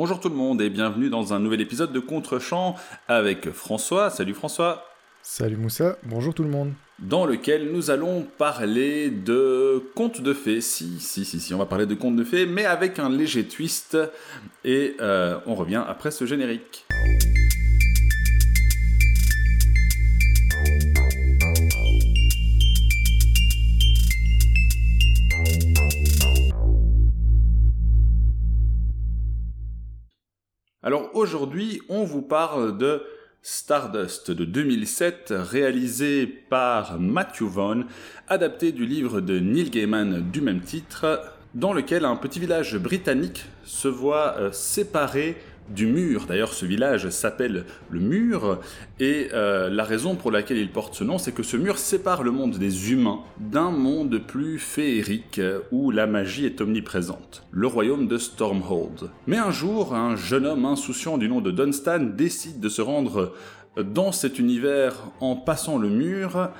[0.00, 2.74] Bonjour tout le monde et bienvenue dans un nouvel épisode de Contre-champ
[3.06, 4.08] avec François.
[4.08, 4.86] Salut François.
[5.20, 6.72] Salut Moussa, bonjour tout le monde.
[7.00, 10.62] Dans lequel nous allons parler de contes de fées.
[10.62, 13.44] Si, si, si, si, on va parler de contes de fées, mais avec un léger
[13.44, 13.98] twist.
[14.64, 16.86] Et euh, on revient après ce générique.
[31.20, 33.02] Aujourd'hui, on vous parle de
[33.42, 37.84] Stardust de 2007, réalisé par Matthew Vaughn,
[38.26, 41.20] adapté du livre de Neil Gaiman du même titre,
[41.54, 45.36] dans lequel un petit village britannique se voit euh, séparé
[45.70, 46.26] du mur.
[46.26, 48.60] D'ailleurs, ce village s'appelle le mur,
[48.98, 52.22] et euh, la raison pour laquelle il porte ce nom, c'est que ce mur sépare
[52.22, 58.08] le monde des humains d'un monde plus féerique où la magie est omniprésente, le royaume
[58.08, 59.10] de Stormhold.
[59.26, 63.32] Mais un jour, un jeune homme insouciant du nom de Dunstan décide de se rendre
[63.76, 66.50] dans cet univers en passant le mur,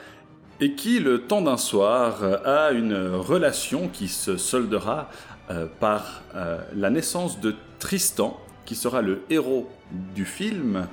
[0.60, 5.08] et qui, le temps d'un soir, a une relation qui se soldera
[5.50, 8.38] euh, par euh, la naissance de Tristan,
[8.70, 9.68] qui sera le héros
[10.14, 10.86] du film,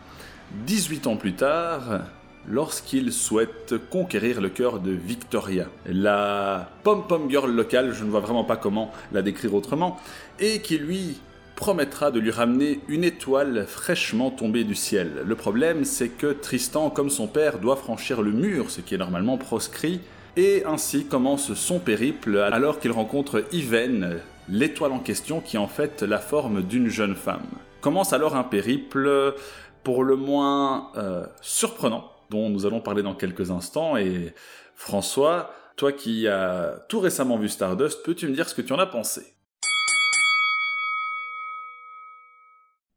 [0.66, 2.06] 18 ans plus tard,
[2.50, 8.44] lorsqu'il souhaite conquérir le cœur de Victoria, la pom-pom girl locale, je ne vois vraiment
[8.44, 10.00] pas comment la décrire autrement,
[10.40, 11.20] et qui lui
[11.56, 15.12] promettra de lui ramener une étoile fraîchement tombée du ciel.
[15.24, 18.98] Le problème, c'est que Tristan, comme son père, doit franchir le mur, ce qui est
[18.98, 20.00] normalement proscrit,
[20.36, 24.18] et ainsi commence son périple alors qu'il rencontre Yven,
[24.50, 27.46] l'étoile en question qui en fait la forme d'une jeune femme.
[27.82, 29.36] Commence alors un périple
[29.84, 33.98] pour le moins euh, surprenant, dont nous allons parler dans quelques instants.
[33.98, 34.34] Et
[34.76, 38.80] François, toi qui as tout récemment vu Stardust, peux-tu me dire ce que tu en
[38.80, 39.34] as pensé?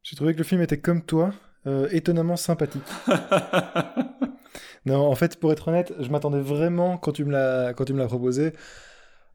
[0.01, 1.31] J'ai trouvé que le film était comme toi,
[1.67, 2.81] euh, étonnamment sympathique.
[4.85, 8.51] non, en fait, pour être honnête, je m'attendais vraiment, quand tu me l'as proposé,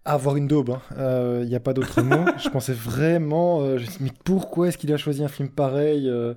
[0.06, 0.78] avoir une daube.
[0.90, 1.44] Il hein.
[1.44, 2.24] n'y euh, a pas d'autre mot.
[2.38, 3.60] je pensais vraiment.
[3.60, 6.34] Euh, je me mais pourquoi est-ce qu'il a choisi un film pareil euh,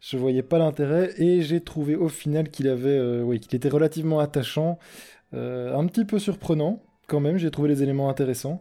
[0.00, 4.20] Je voyais pas l'intérêt et j'ai trouvé au final qu'il avait, oui, qu'il était relativement
[4.20, 4.78] attachant,
[5.32, 7.36] un petit peu surprenant quand même.
[7.36, 8.60] J'ai trouvé les éléments intéressants.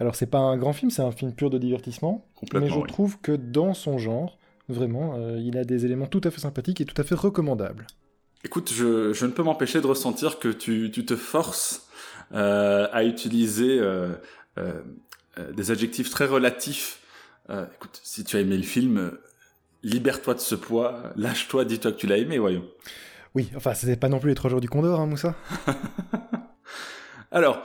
[0.00, 3.20] Alors c'est pas un grand film, c'est un film pur de divertissement, mais je trouve
[3.20, 7.00] que dans son genre, vraiment, il a des éléments tout à fait sympathiques et tout
[7.00, 7.86] à fait recommandables.
[8.44, 11.88] Écoute, je, je ne peux m'empêcher de ressentir que tu, tu te forces
[12.32, 14.14] à utiliser euh,
[14.58, 17.00] euh, des adjectifs très relatifs.
[17.48, 19.12] écoute, si tu as aimé le film,
[19.82, 22.64] libère-toi de ce poids, lâche-toi, dis-toi que tu l'as aimé, voyons.
[23.34, 25.34] Oui, enfin, c'était pas non plus les trois jours du Condor, hein, Moussa
[27.32, 27.64] Alors,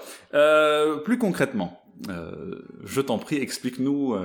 [1.04, 1.84] plus concrètement,
[2.84, 4.16] je t'en prie, explique-nous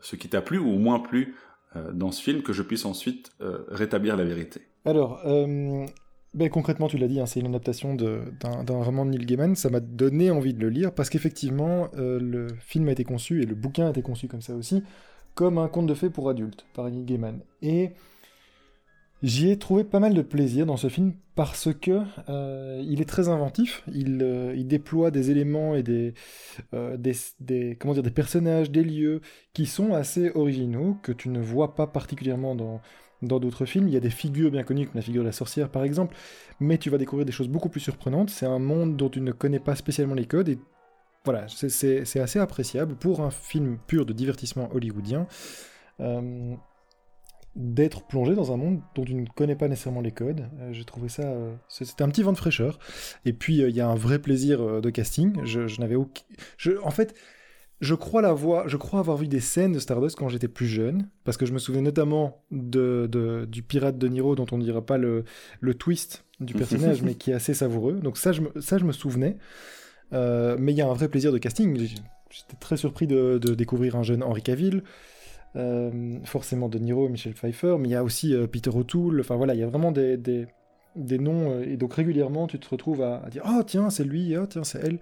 [0.00, 1.36] ce qui t'a plu ou moins plu
[1.92, 3.32] dans ce film, que je puisse ensuite
[3.68, 4.68] rétablir la vérité.
[4.84, 5.22] Alors,
[6.32, 9.56] ben, concrètement, tu l'as dit, hein, c'est une adaptation d'un roman de Neil Gaiman.
[9.56, 13.42] Ça m'a donné envie de le lire parce qu'effectivement, euh, le film a été conçu
[13.42, 14.84] et le bouquin a été conçu comme ça aussi,
[15.34, 17.40] comme un conte de fées pour adultes par Neil Gaiman.
[17.62, 17.90] Et
[19.24, 23.08] j'y ai trouvé pas mal de plaisir dans ce film parce que euh, il est
[23.08, 23.82] très inventif.
[23.92, 26.14] Il, euh, déploie des éléments et des,
[26.70, 29.20] comment dire, des personnages, des lieux
[29.52, 32.80] qui sont assez originaux que tu ne vois pas particulièrement dans
[33.22, 33.88] dans d'autres films.
[33.88, 36.16] Il y a des figures bien connues, comme la figure de la sorcière par exemple,
[36.58, 38.30] mais tu vas découvrir des choses beaucoup plus surprenantes.
[38.30, 40.58] C'est un monde dont tu ne connais pas spécialement les codes et
[41.24, 45.26] voilà, c'est assez appréciable pour un film pur de divertissement hollywoodien.
[46.00, 46.54] Euh,
[47.56, 50.48] d'être plongé dans un monde dont tu ne connais pas nécessairement les codes.
[50.60, 51.24] Euh, j'ai trouvé ça...
[51.24, 52.78] Euh, c'était un petit vent de fraîcheur.
[53.24, 55.44] Et puis, il y a un vrai plaisir de casting.
[55.44, 56.22] Je, n'avais aucun...
[56.84, 57.14] En fait,
[57.80, 60.66] je crois la voir, je crois avoir vu des scènes de Stardust quand j'étais plus
[60.66, 64.62] jeune, parce que je me souviens notamment de, du pirate de Niro, dont on ne
[64.62, 65.24] dira pas le,
[65.60, 67.94] le twist du personnage, mais qui est assez savoureux.
[67.94, 69.38] Donc ça, je me, ça, je me souvenais.
[70.12, 71.76] Euh, mais il y a un vrai plaisir de casting.
[71.76, 74.82] J'étais très surpris de, découvrir un jeune Henri Cavill,
[75.56, 79.20] euh, forcément de Niro et Michel Pfeiffer, mais il y a aussi euh, Peter O'Toole.
[79.20, 80.46] Enfin voilà, il y a vraiment des, des
[80.96, 84.46] noms, euh, et donc régulièrement tu te retrouves à, dire Oh tiens, c'est lui, oh
[84.46, 84.98] tiens, c'est elle.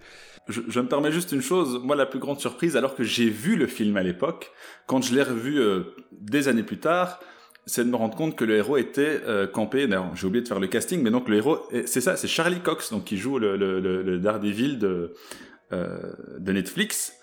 [0.47, 3.55] Je, me permets juste une chose, moi la plus grande surprise, alors que j'ai vu
[3.55, 4.51] le film à l'époque,
[4.87, 7.19] quand je l'ai revu euh, des années plus tard,
[7.65, 9.87] c'est de me rendre compte que le héros était euh, campé.
[10.15, 12.91] J'ai oublié de faire le casting, mais donc le héros, c'est ça, c'est Charlie Cox,
[12.91, 15.13] donc qui joue le, Daredevil de,
[15.71, 17.13] de Netflix.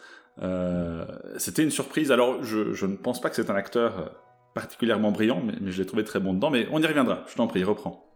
[1.38, 2.12] C'était une surprise.
[2.12, 4.14] Alors, je, je, ne pense pas que c'est un acteur
[4.54, 6.50] particulièrement brillant, mais, mais je l'ai trouvé très bon dedans.
[6.50, 7.24] Mais on y reviendra.
[7.26, 8.06] Je t'en prie, reprends.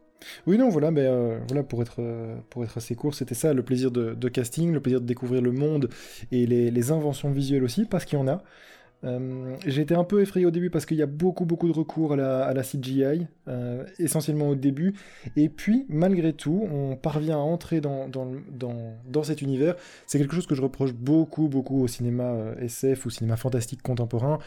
[0.47, 3.53] Oui, non, voilà, mais euh, voilà, pour être, euh, pour être assez court, c'était ça,
[3.53, 5.89] le plaisir de, casting, le plaisir de découvrir le monde
[6.33, 8.43] et les, inventions visuelles aussi, parce qu'il y en a.
[9.03, 11.73] Euh, j'ai été un peu effrayé au début parce qu'il y a beaucoup beaucoup de
[11.73, 14.95] recours à la, CGI, euh, essentiellement au début.
[15.37, 18.31] Et puis, malgré tout, on parvient à entrer dans, dans,
[19.07, 19.75] dans, cet univers.
[20.07, 24.39] C'est quelque chose que je reproche beaucoup beaucoup au cinéma SF ou cinéma fantastique contemporain.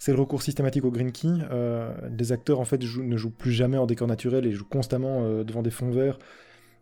[0.00, 1.28] C'est le recours systématique au green key.
[2.10, 5.62] des acteurs en fait ne jouent plus jamais en décor naturel et jouent constamment devant
[5.62, 6.18] des fonds verts.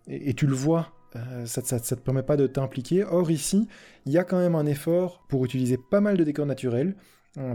[0.06, 0.92] Et, tu le vois
[1.44, 3.04] ça, ne te permet pas de t'impliquer.
[3.04, 3.66] Or ici,
[4.06, 6.94] il y a quand même un effort pour utiliser pas mal de décors naturels,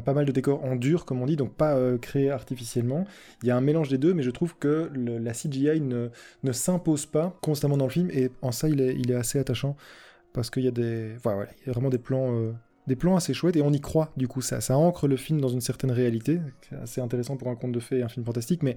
[0.06, 3.06] pas mal de décors en dur, comme on dit, donc pas euh, créés artificiellement.
[3.42, 6.10] Il y a un mélange des deux, mais je trouve que la CGI ne,
[6.51, 9.75] s'impose pas constamment dans le film, et en ça, il est, assez attachant,
[10.31, 12.54] parce qu'il y a des, y a vraiment des plans, euh,
[12.88, 15.39] des plans assez chouettes, et on y croit, du coup, ça, ça ancre le film
[15.39, 18.25] dans une certaine réalité, c'est assez intéressant pour un conte de fées et un film
[18.25, 18.75] fantastique, mais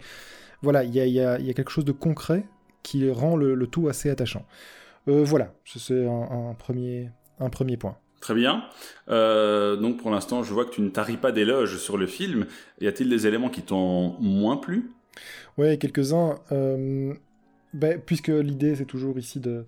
[0.62, 2.46] voilà, il y a, y a, il y a quelque chose de concret
[2.82, 4.46] qui rend le, tout assez attachant.
[5.08, 7.10] Euh, voilà, c'est un, un, premier,
[7.40, 7.96] un premier point.
[8.20, 8.64] Très bien.
[9.08, 12.46] Euh, donc pour l'instant, je vois que tu ne taris pas d'éloges sur le film.
[12.80, 14.90] Y a-t-il des éléments qui t'ont moins plu?
[15.58, 16.38] Ouais, quelques-uns.
[16.52, 17.14] Euh,
[17.72, 19.66] ben, puisque l'idée, c'est toujours ici de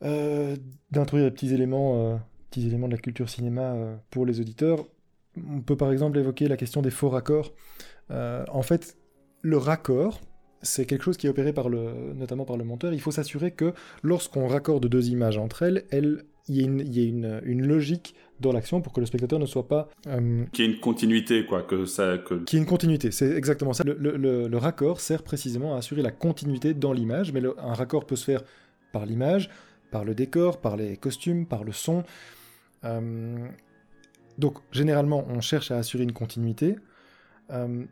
[0.00, 3.74] d'introduire des petits éléments, petits éléments de la culture cinéma
[4.10, 4.86] pour les auditeurs.
[5.36, 7.52] On peut par exemple évoquer la question des faux raccords.
[8.10, 8.96] en fait,
[9.42, 10.20] le raccord,
[10.62, 12.92] c'est quelque chose qui est opéré par le, notamment par le monteur.
[12.92, 13.72] Il faut s'assurer que
[14.02, 16.60] lorsqu'on raccorde deux images entre elles, elles il y
[17.02, 19.88] ait une, une, logique dans l'action pour que le spectateur ne soit pas...
[20.06, 20.44] Euh...
[20.52, 21.62] Qu'il y ait une continuité, quoi.
[21.62, 22.42] Que ça, que...
[22.44, 23.84] Qu'il y ait une continuité, c'est exactement ça.
[23.84, 28.06] Le, le, le, raccord sert précisément à assurer la continuité dans l'image, mais un raccord
[28.06, 28.42] peut se faire
[28.92, 29.50] par l'image,
[29.90, 32.04] par le décor, par les costumes, par le son.
[32.84, 33.48] Euh...
[34.38, 36.76] Donc, généralement, on cherche à assurer une continuité.
[37.50, 37.84] Euh...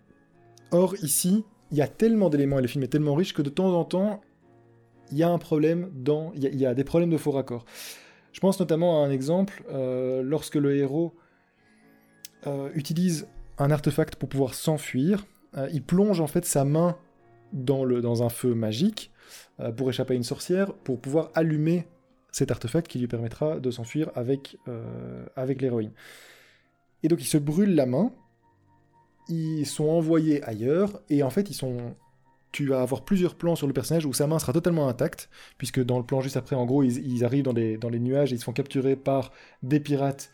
[0.71, 3.51] Or, ici, il y a tellement d'éléments et le film est tellement riche que de
[3.51, 4.21] temps en temps,
[5.11, 6.33] il y a un problème dans...
[6.33, 7.65] Des problèmes de faux raccords.
[8.33, 11.15] Je pense notamment à un exemple, euh, lorsque le héros
[12.77, 13.27] utilise
[13.59, 15.27] un artefact pour pouvoir s'enfuir,
[15.73, 16.97] il plonge en fait sa main
[17.53, 19.11] dans un feu magique
[19.77, 21.87] pour échapper à une sorcière, pour pouvoir allumer
[22.33, 24.57] cet artefact qui lui permettra de s'enfuir avec,
[25.37, 25.93] avec l'héroïne.
[27.03, 28.13] Et donc il se brûle la main,
[29.29, 31.95] ils sont envoyés ailleurs, et en fait ils sont
[32.57, 35.29] tu vas avoir plusieurs plans sur le personnage où sa main sera totalement intacte,
[35.59, 38.33] puisque dans le plan juste après, en gros, ils, arrivent dans les, dans les nuages
[38.33, 39.31] et ils se font capturer par
[39.63, 40.31] des pirates.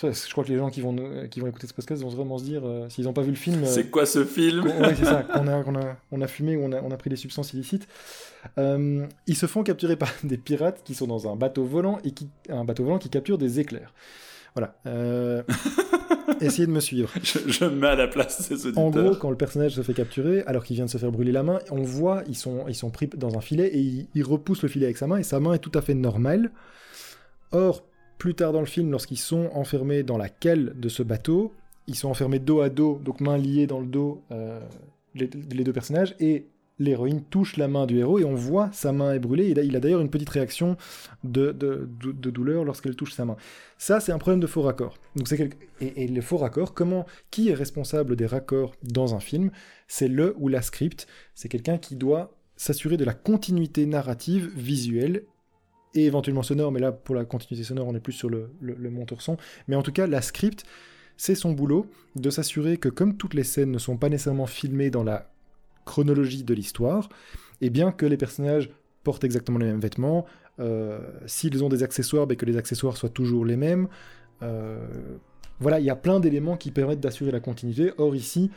[0.00, 0.96] Je crois que les gens qui vont,
[1.30, 3.36] qui vont écouter ce podcast vont vraiment se dire, euh, s'ils n'ont pas vu le
[3.36, 3.64] film...
[3.66, 6.72] c'est quoi ce film Oui, c'est ça, qu'on a, a, on a fumé ou on
[6.72, 7.86] a, on a pris des substances illicites.
[8.58, 12.10] Euh, ils se font capturer par des pirates qui sont dans un bateau volant, et
[12.10, 13.92] qui, un bateau volant qui capture des éclairs.
[14.54, 14.74] Voilà.
[14.86, 15.42] Euh...
[16.40, 17.10] Essayez de me suivre.
[17.22, 18.84] Je, me mets à la place de ces auditeurs.
[18.84, 21.32] En gros, quand le personnage se fait capturer, alors qu'il vient de se faire brûler
[21.32, 24.24] la main, on voit, ils sont, ils sont pris dans un filet et il, il
[24.24, 26.50] repousse le filet avec sa main et sa main est tout à fait normale.
[27.52, 27.84] Or,
[28.22, 31.52] plus tard dans le film, lorsqu'ils sont enfermés dans la cale de ce bateau,
[31.88, 34.60] ils sont enfermés dos à dos, donc mains liées dans le dos, euh,
[35.16, 36.46] les, les, deux personnages, et
[36.78, 39.50] l'héroïne touche la main du héros et on voit sa main est brûlée.
[39.50, 40.76] Il a, d'ailleurs une petite réaction
[41.24, 41.50] de,
[42.12, 43.34] douleur lorsqu'elle touche sa main.
[43.76, 44.94] Ça, c'est un problème de faux raccord.
[45.80, 49.50] Et, et, le faux raccord, comment, qui est responsable des raccords dans un film?
[49.88, 51.08] C'est le ou la script.
[51.34, 55.24] C'est quelqu'un qui doit s'assurer de la continuité narrative, visuelle
[55.94, 56.72] et éventuellement sonore.
[56.72, 58.50] Mais là, pour la continuité sonore, on est plus sur le,
[58.90, 59.36] monteur son.
[59.68, 60.64] Mais en tout cas, la script,
[61.16, 64.90] c'est son boulot de s'assurer que comme toutes les scènes ne sont pas nécessairement filmées
[64.90, 65.30] dans la
[65.84, 67.08] chronologie de l'histoire,
[67.60, 68.70] et bien que les personnages
[69.02, 70.26] portent exactement les mêmes vêtements,
[70.60, 73.88] euh, s'ils ont des accessoires, ben que les accessoires soient toujours les mêmes.
[74.42, 74.86] Euh,
[75.60, 77.92] voilà, il y a plein d'éléments qui permettent d'assurer la continuité.
[77.98, 78.50] Or ici,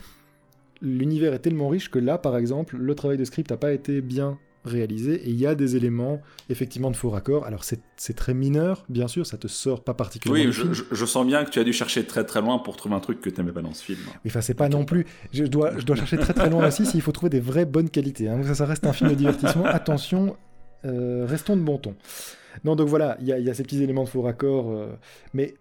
[0.82, 4.02] l'univers est tellement riche que là, par exemple, le travail de script n'a pas été
[4.02, 7.46] bien réalisé et il y a des éléments effectivement de faux raccords.
[7.46, 10.52] Alors c'est très mineur, bien sûr, ça te sort pas particulièrement.
[10.52, 12.96] Oui, je, je, sens bien que tu as dû chercher très très loin pour trouver
[12.96, 14.00] un truc que tu n'aimais pas dans ce film.
[14.08, 15.06] Oui, enfin c'est pas non plus.
[15.32, 17.90] Je dois, je dois chercher très très loin aussi s'il faut trouver des vraies bonnes
[17.90, 18.28] qualités.
[18.28, 18.44] Hein.
[18.44, 19.66] Ça, ça reste un film de divertissement.
[19.76, 20.36] Attention,
[20.86, 21.96] euh, restons de bon ton.
[22.64, 24.88] Non, donc voilà, il y, y, a ces petits éléments de faux raccords, euh,
[25.34, 25.56] mais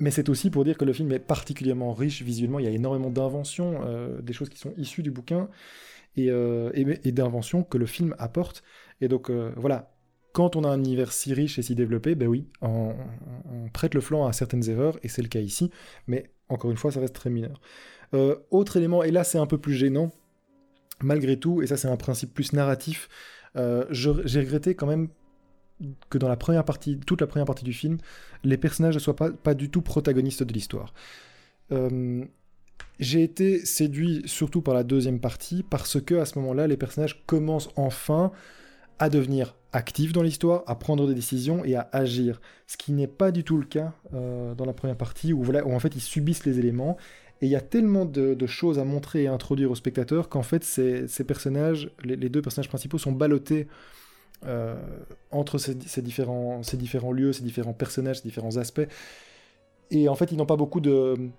[0.00, 2.58] mais c'est aussi pour dire que le film est particulièrement riche visuellement.
[2.58, 5.48] Il y a énormément d'inventions, euh, des choses qui sont issues du bouquin.
[6.18, 8.62] Euh, et, d'inventions que le film apporte.
[9.00, 9.94] Et donc euh, voilà,
[10.32, 12.94] quand on a un univers si riche et si développé, ben oui, on,
[13.72, 15.70] prête le flanc à certaines erreurs, et c'est le cas ici,
[16.06, 17.60] mais encore une fois, ça reste très mineur.
[18.14, 20.10] Euh, autre élément, et là c'est un peu plus gênant,
[21.00, 23.08] malgré tout, et ça c'est un principe plus narratif,
[23.54, 25.08] j'ai regretté quand même
[26.10, 27.98] que dans la première partie, toute la première partie du film,
[28.44, 30.92] les personnages ne soient pas du tout protagonistes de l'histoire.
[32.98, 37.22] J'ai été séduit surtout par la deuxième partie parce que à ce moment-là, les personnages
[37.26, 38.30] commencent enfin
[38.98, 42.40] à devenir actif dans l'histoire, à prendre des décisions et à agir.
[42.66, 45.66] Ce qui n'est pas du tout le cas euh, dans la première partie où, voilà,
[45.66, 46.96] où en fait ils subissent les éléments.
[47.40, 50.42] Et il y a tellement de, choses à montrer et à introduire au spectateur qu'en
[50.42, 53.66] fait ces, personnages, les, deux personnages principaux sont ballottés
[54.44, 54.74] euh,
[55.30, 58.86] entre ces différents lieux, ces différents personnages, ces différents aspects.
[59.90, 61.30] Et en fait ils n'ont pas beaucoup de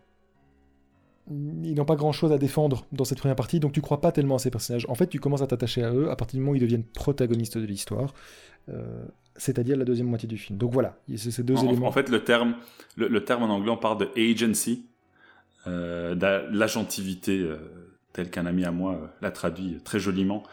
[1.63, 4.11] ils n'ont pas grand chose à défendre dans cette première partie, donc tu crois pas
[4.11, 4.85] tellement à ces personnages.
[4.89, 6.83] En fait, tu commences à t'attacher à eux à partir du moment où ils deviennent
[6.83, 8.13] protagonistes de l'histoire,
[8.69, 9.03] euh,
[9.35, 10.57] c'est-à-dire la deuxième moitié du film.
[10.57, 11.87] Donc voilà, c'est ces deux éléments.
[11.87, 12.55] En fait, le terme,
[12.97, 14.85] le, terme en anglais, on parle de agency,
[15.67, 16.15] euh,
[16.51, 17.57] l'agentivité, euh,
[18.13, 20.43] tel qu'un ami à moi l'a traduit très joliment.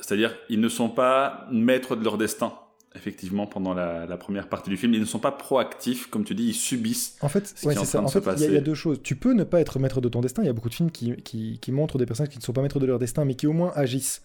[0.00, 2.52] C'est-à-dire, ils ne sont pas maîtres de leur destin
[2.96, 4.94] effectivement pendant la, première partie du film.
[4.94, 7.16] Ils ne sont pas proactifs, comme tu dis, ils subissent.
[7.20, 7.68] En fait, ça.
[8.00, 9.00] En fait, il y, a deux choses.
[9.02, 10.42] Tu peux ne pas être maître de ton destin.
[10.42, 12.62] Il y a beaucoup de films qui, qui, montrent des personnes qui ne sont pas
[12.62, 14.22] maîtres de leur destin, mais qui au moins agissent.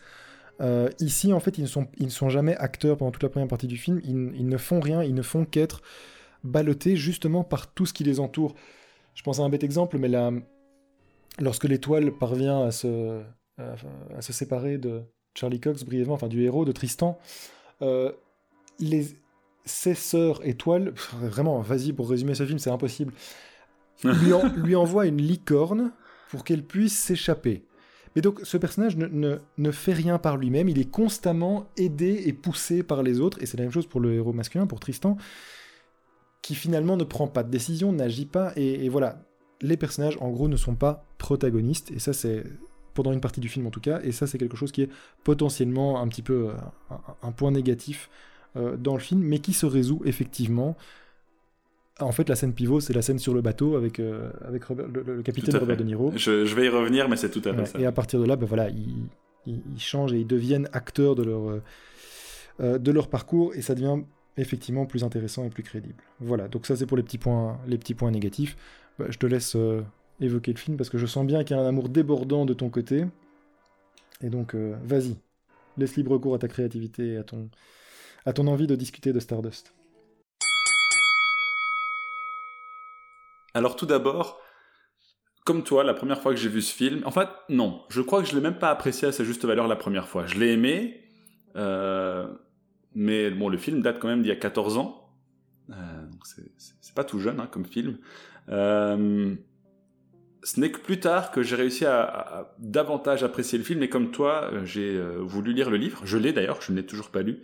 [0.62, 3.30] Euh, ici, en fait, ils ne, sont, ils ne sont jamais acteurs pendant toute la
[3.30, 4.00] première partie du film.
[4.04, 5.82] Ils, ils ne font rien, ils ne font qu'être
[6.44, 8.56] ballottés justement par tout ce qui les entoure.
[9.16, 10.32] Je pense à un bête exemple, mais là,
[11.40, 13.22] lorsque l'étoile parvient à se,
[13.58, 15.02] à, se séparer de
[15.36, 17.20] Charlie Cox brièvement, enfin du héros de Tristan,
[17.82, 18.12] euh,
[18.82, 19.08] les,
[19.66, 23.14] ses sœurs étoiles, vraiment, vas-y, pour résumer ce film, c'est impossible,
[24.04, 25.92] lui, lui envoie une licorne
[26.30, 27.64] pour qu'elle puisse s'échapper.
[28.16, 32.34] Mais donc ce personnage ne, ne, fait rien par lui-même, il est constamment aidé et
[32.34, 35.16] poussé par les autres, et c'est la même chose pour le héros masculin, pour Tristan,
[36.42, 39.24] qui finalement ne prend pas de décision, n'agit pas, et, voilà,
[39.62, 42.44] les personnages en gros ne sont pas protagonistes, et ça c'est
[42.94, 44.90] pendant une partie du film en tout cas, et ça c'est quelque chose qui est
[45.24, 48.10] potentiellement un petit peu euh, un point négatif
[48.58, 50.76] euh, dans le film, mais qui se résout effectivement.
[52.02, 55.22] En fait, la scène pivot, c'est la scène sur le bateau avec, euh, avec le,
[55.22, 56.12] capitaine Robert De Niro.
[56.18, 57.80] Je, vais y revenir, mais c'est tout à fait ça.
[57.80, 59.08] Et à partir de là, ben voilà, ils,
[59.46, 61.62] ils, changent et ils deviennent acteurs de leur,
[62.60, 64.02] euh, de leur parcours et ça devient
[64.36, 66.04] effectivement plus intéressant et plus crédible.
[66.20, 68.58] Voilà, donc ça c'est pour les petits points, les petits points négatifs.
[69.00, 69.56] Bah, je te laisse
[70.20, 72.54] évoquer le film parce que je sens bien qu'il y a un amour débordant de
[72.54, 73.06] ton côté.
[74.22, 75.16] Et donc, vas-y,
[75.78, 77.50] laisse libre cours à ta créativité et à ton,
[78.26, 79.74] à ton envie de discuter de Stardust
[83.54, 84.40] Alors tout d'abord,
[85.44, 88.22] comme toi, la première fois que j'ai vu ce film, en fait, non, je crois
[88.22, 90.26] que je l'ai même pas apprécié à sa juste valeur la première fois.
[90.26, 91.04] Je l'ai aimé,
[91.58, 92.28] euh,
[92.96, 95.10] mais bon, le film date quand même d'il y a 14 ans,
[95.70, 95.74] euh,
[96.06, 97.98] donc c'est pas tout jeune hein, comme film.
[98.50, 99.36] Euh,
[100.44, 104.12] ce n'est que plus tard que j'ai réussi à, davantage apprécier le film, et comme
[104.12, 106.02] toi, j'ai voulu lire le livre.
[106.06, 107.42] Je l'ai d'ailleurs, je ne l'ai toujours pas lu.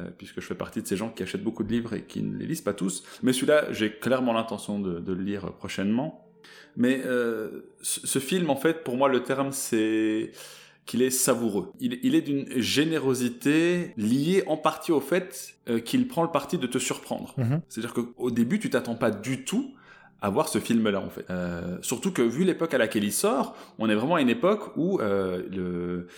[0.00, 2.22] Euh, puisque je fais partie de ces gens qui achètent beaucoup de livres et qui
[2.22, 3.02] ne les lisent pas tous.
[3.22, 6.24] Mais celui-là, j'ai clairement l'intention de, le lire prochainement.
[6.76, 10.30] Mais euh, ce, film, en fait, pour moi, le terme, c'est
[10.86, 11.72] qu'il est savoureux.
[11.80, 16.66] Il, est d'une générosité liée en partie au fait euh, qu'il prend le parti de
[16.66, 17.34] te surprendre.
[17.36, 17.60] Mm-hmm.
[17.68, 19.74] C'est-à-dire qu'au début, tu t'attends pas du tout
[20.20, 21.24] à voir ce film-là en fait.
[21.30, 24.76] Euh, surtout que vu l'époque à laquelle il sort, on est vraiment à une époque
[24.76, 26.08] où euh, le,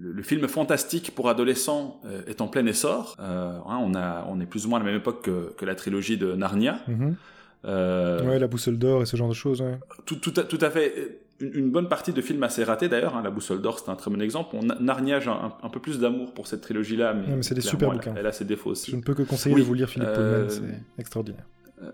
[0.00, 3.16] le, film fantastique pour adolescents euh, est en plein essor.
[3.20, 5.64] Euh, hein, on, a, on est plus ou moins à la même époque que, que
[5.64, 6.80] la trilogie de Narnia.
[6.86, 7.12] Mm
[7.64, 9.62] ouais, la boussole d'or et ce genre de choses.
[9.62, 9.78] Ouais.
[10.04, 11.20] Tout, tout, à, tout à fait.
[11.40, 13.16] Une, bonne partie de films assez ratés d'ailleurs.
[13.16, 14.56] Hein, la boussole d'or, c'est un très bon exemple.
[14.56, 17.60] On, Narnia, j'ai un, un, peu plus d'amour pour cette trilogie-là, mais, mais c'est des
[17.60, 18.14] super bouquins.
[18.16, 18.92] Elle, a ses défauts aussi.
[18.92, 20.62] Je ne peux que conseiller de vous lire Philippe Pullman, c'est
[20.98, 21.44] extraordinaire.
[21.82, 21.90] Euh,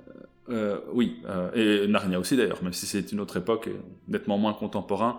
[0.93, 3.76] oui, euh, et Narnia aussi d'ailleurs, même si c'est une autre époque et
[4.09, 5.19] nettement moins contemporain,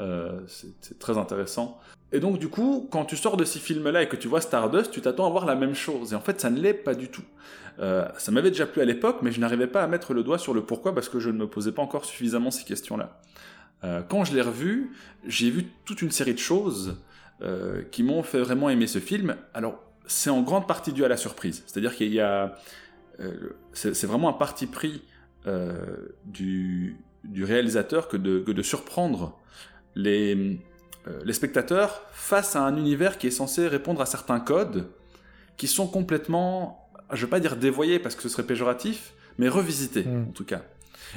[0.00, 1.80] euh, c'est très intéressant.
[2.12, 4.90] Et donc du coup, quand tu sors de ces films-là et que tu vois Stardust,
[4.90, 7.08] tu t'attends à voir la même chose, et en fait ça ne l'est pas du
[7.08, 7.24] tout.
[7.78, 10.52] ça m'avait déjà plu à l'époque, mais je n'arrivais pas à mettre le doigt sur
[10.52, 13.20] le pourquoi parce que je ne me posais pas encore suffisamment ces questions-là.
[14.08, 14.92] quand je l'ai revu,
[15.26, 16.96] j'ai vu toute une série de choses
[17.92, 19.36] qui m'ont fait vraiment aimer ce film.
[19.54, 19.78] Alors
[20.10, 22.48] c'est en grande partie dû à la surprise, c'est-à-dire qu'il y a euh,
[23.72, 25.02] c'est vraiment un parti pris
[25.46, 26.96] euh, du,
[27.38, 29.38] réalisateur que de, surprendre
[29.94, 30.58] les,
[31.06, 34.90] euh, les spectateurs face à un univers qui est censé répondre à certains codes
[35.56, 39.48] qui sont complètement, je ne veux pas dire dévoyés parce que ce serait péjoratif, mais
[39.48, 40.28] revisités hmm.
[40.28, 40.62] en tout cas.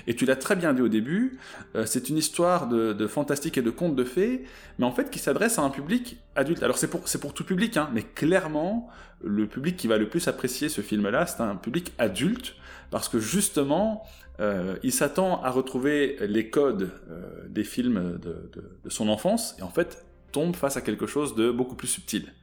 [0.07, 1.39] Et tu l'as très bien dit au début,
[1.75, 4.43] euh, c'est une histoire de, fantastique et de contes de fées,
[4.79, 6.63] mais en fait qui s'adresse à un public adulte.
[6.63, 8.89] Alors c'est pour, tout public, hein, mais clairement,
[9.23, 12.55] le public qui va le plus apprécier ce film-là, c'est un public adulte,
[12.91, 14.03] parce que justement,
[14.39, 19.69] euh, il s'attend à retrouver les codes euh, des films de, son enfance, et en
[19.69, 22.33] fait tombe face à quelque chose de beaucoup plus subtil.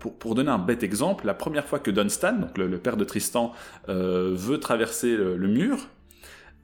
[0.00, 3.04] pour, pour, donner un bête exemple, la première fois que Dunstan, donc le, père de
[3.04, 3.52] Tristan,
[3.86, 5.88] veut traverser le mur,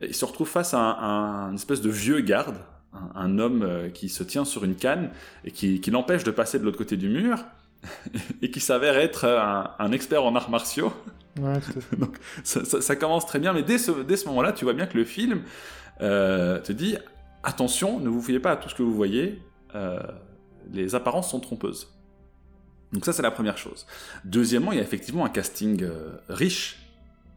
[0.01, 2.57] il se retrouve face à un, espèce de vieux garde,
[3.15, 5.11] un, homme euh, qui se tient sur une canne
[5.45, 7.39] et qui, l'empêche de passer de l'autre côté du mur.
[8.43, 9.27] et qui s'avère être
[9.79, 10.93] un, expert en arts martiaux.
[11.39, 11.61] Ouais.
[11.99, 14.97] Donc ça, commence très bien, mais dès ce, dès ce moment-là, tu vois bien que
[14.97, 15.43] le film
[16.01, 16.97] euh, te dit
[17.43, 19.41] attention, ne vous fiez pas à tout ce que vous voyez,
[19.75, 20.01] euh,
[20.73, 21.93] les apparences sont trompeuses.
[22.93, 23.87] Donc ça, c'est la première chose.
[24.25, 26.79] Deuxièmement, il y a effectivement un casting euh, riche.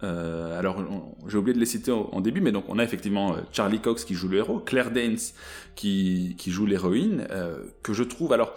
[0.01, 0.83] Alors,
[1.27, 4.13] j'ai oublié de les citer en, début, mais donc on a effectivement Charlie Cox qui
[4.13, 5.17] joue le héros, Claire Danes
[5.75, 7.27] qui, qui joue l'héroïne,
[7.83, 8.55] que je trouve, alors,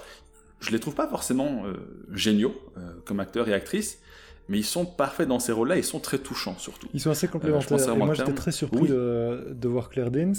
[0.60, 1.64] je les trouve pas forcément
[2.12, 2.54] géniaux
[3.04, 3.98] comme acteurs et actrices,
[4.48, 6.88] mais ils sont parfaits dans ces rôles-là, ils sont très touchants surtout.
[6.94, 7.88] Ils sont assez complémentaires.
[7.88, 10.36] et moi, j'étais très surpris de, de, voir Claire Danes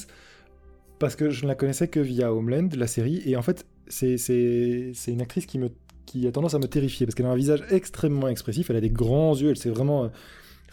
[0.99, 4.15] parce que je ne la connaissais que via Homeland, la série, et en fait, c'est
[5.07, 5.69] une actrice qui, me,
[6.05, 8.81] qui a tendance à me terrifier, parce qu'elle a un visage extrêmement expressif, elle a
[8.81, 10.09] des grands yeux, elle sait vraiment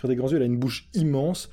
[0.04, 1.50] euh, grands yeux, elle a une bouche immense,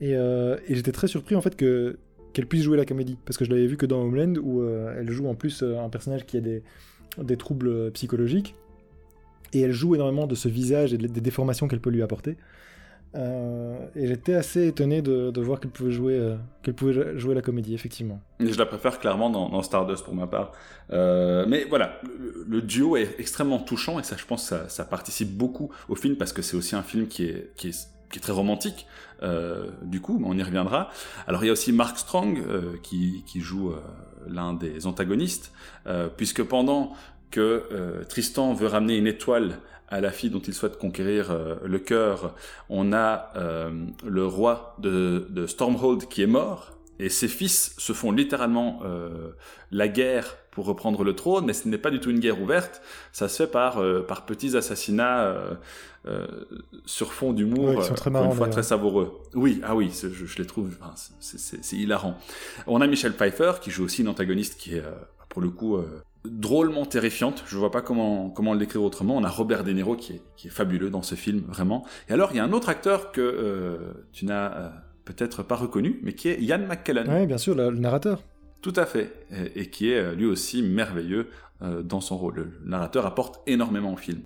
[0.00, 1.98] et, euh, j'étais très surpris en fait que
[2.32, 4.92] qu'elle puisse jouer la comédie, parce que je l'avais vu que dans Homeland, où euh,
[4.98, 8.56] elle joue en plus un personnage qui a des troubles psychologiques,
[9.52, 12.36] et elle joue énormément de ce visage et des déformations qu'elle peut lui apporter.
[13.14, 17.42] Euh, et j'étais assez étonné de, voir qu'elle pouvait jouer, euh, qu'elle pouvait jouer la
[17.42, 18.20] comédie, effectivement.
[18.40, 20.52] Je la préfère clairement dans, Stardust pour ma part.
[20.90, 22.00] Euh, mais voilà,
[22.46, 26.16] le, duo est extrêmement touchant et ça, je pense, ça, ça participe beaucoup au film
[26.16, 28.86] parce que c'est aussi un film qui est, qui est, qui est très romantique.
[29.82, 30.90] du coup, on y reviendra.
[31.26, 32.42] Alors il y a aussi Mark Strong
[32.82, 33.72] qui, qui, joue
[34.26, 35.52] l'un des antagonistes,
[36.16, 36.92] puisque pendant
[37.30, 41.78] que Tristan veut ramener une étoile à la fille dont il souhaite conquérir euh, le
[41.78, 42.34] cœur,
[42.68, 43.70] on a euh,
[44.04, 49.30] le roi de, Stormhold qui est mort, et ses fils se font littéralement euh,
[49.72, 52.80] la guerre pour reprendre le trône, mais ce n'est pas du tout une guerre ouverte,
[53.12, 55.34] ça se fait par, par petits assassinats
[56.86, 59.20] sur fond d'humour, une fois très savoureux.
[59.34, 60.76] Oui, ah oui, je, je, les trouve,
[61.18, 62.16] c'est hilarant.
[62.68, 64.84] On a Michel Pfeiffer qui joue aussi une antagoniste qui est
[65.28, 65.76] pour le coup
[66.24, 67.44] drôlement terrifiante.
[67.46, 69.16] Je vois pas comment comment l'écrire autrement.
[69.16, 71.84] On a Robert De Niro qui est, qui est fabuleux dans ce film vraiment.
[72.08, 73.76] Et alors il y a un autre acteur que euh,
[74.12, 74.68] tu n'as euh,
[75.04, 77.06] peut-être pas reconnu, mais qui est Ian McKellen.
[77.08, 78.22] Oui, bien sûr, le, narrateur.
[78.62, 79.12] Tout à fait,
[79.54, 81.28] et, qui est euh, lui aussi merveilleux
[81.82, 82.34] dans son rôle.
[82.34, 84.20] Le narrateur apporte énormément au film.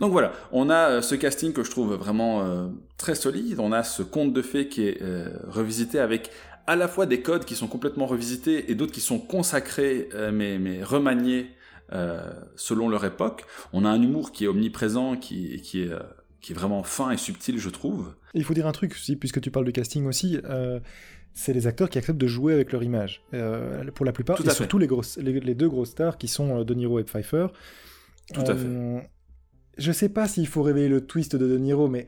[0.00, 3.60] Donc voilà, on a ce casting que je trouve vraiment très solide.
[3.60, 4.98] On a ce conte de fées qui est
[5.46, 6.32] revisité avec
[6.70, 10.30] à la fois des codes qui sont complètement revisités et d'autres qui sont consacrés euh,
[10.32, 11.50] mais, mais remaniés
[11.92, 12.22] euh,
[12.54, 13.44] selon leur époque.
[13.72, 15.98] On a un humour qui est omniprésent, qui, qui, est, euh,
[16.40, 18.14] qui est vraiment fin et subtil, je trouve.
[18.34, 20.38] il faut dire un truc, puisque tu parles de casting aussi,
[21.34, 23.24] c'est les acteurs qui acceptent de jouer avec leur image.
[23.96, 27.00] pour la plupart, et surtout les, grosses, les, deux grosses stars qui sont De Niro
[27.00, 27.48] et Pfeiffer.
[28.32, 29.10] Tout à fait.
[29.76, 32.06] Je sais pas s'il faut révéler le twist de De Niro, mais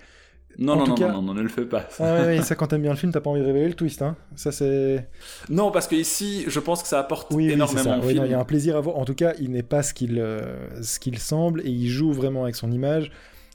[0.58, 1.86] non, non, non, non, ne le fais pas.
[1.90, 2.24] Ça.
[2.24, 4.02] Ah ça, quand t'aimes bien le film, t'as pas envie de révéler le twist.
[4.02, 4.16] Hein.
[4.36, 5.08] Ça, c'est.
[5.48, 8.44] Non, parce que ici, je pense que ça apporte énormément oui, Il y a un
[8.44, 8.98] plaisir à voir.
[8.98, 12.12] En tout cas, il n'est pas ce qu'il euh, ce qu'il semble et il joue
[12.12, 13.10] vraiment avec son image.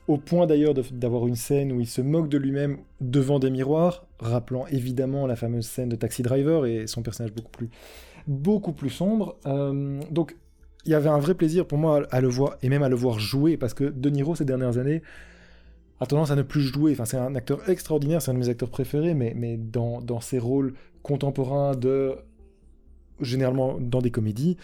[0.07, 4.05] Au point d'ailleurs d'avoir une scène où il se moque de lui-même devant des miroirs,
[4.19, 7.69] rappelant évidemment la fameuse scène de Taxi Driver et son personnage beaucoup plus,
[8.25, 9.36] beaucoup plus sombre.
[9.45, 10.38] Euh, donc,
[10.86, 12.95] il y avait un vrai plaisir pour moi à le voir et même à le
[12.95, 15.01] voir jouer parce que De Niro ces dernières années
[15.99, 16.91] a tendance à ne plus jouer.
[16.91, 20.21] Enfin, c'est un acteur extraordinaire, c'est un de mes acteurs préférés, mais, mais dans, dans
[20.21, 22.15] ses rôles contemporains de.
[23.21, 24.57] généralement dans des comédies,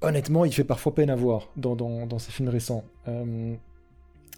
[0.00, 2.84] honnêtement, il fait parfois peine à voir dans, dans, ses films récents.
[3.08, 3.54] Euh,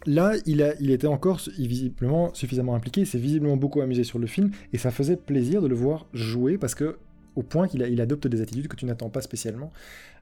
[0.07, 4.19] là, il, a, il était encore visiblement suffisamment impliqué, il s'est visiblement beaucoup amusé sur
[4.19, 6.99] le film, et ça faisait plaisir de le voir jouer parce que,
[7.35, 9.73] au point qu'il il adopte des attitudes que tu n'attends pas spécialement.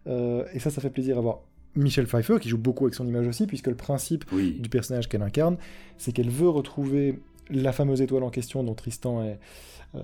[0.06, 1.40] Euh, et ça, ça fait plaisir à voir.
[1.76, 5.22] Michelle Pfeiffer, qui joue beaucoup avec son image aussi, puisque le principe du personnage qu'elle
[5.22, 5.56] incarne,
[5.98, 7.18] c'est qu'elle veut retrouver
[7.50, 9.38] la fameuse étoile en question dont Tristan est,
[9.94, 10.00] euh,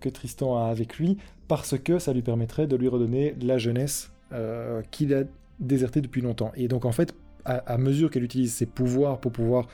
[0.00, 4.10] que Tristan a avec lui, parce que ça lui permettrait de lui redonner la jeunesse
[4.32, 5.24] euh, qu'il a
[5.60, 6.52] désertée depuis longtemps.
[6.54, 9.68] Et donc en fait, à, mesure qu'elle utilise ses pouvoirs pour pouvoir